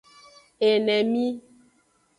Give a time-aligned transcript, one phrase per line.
[0.69, 1.25] Enemi.